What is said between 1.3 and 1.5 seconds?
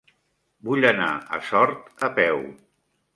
a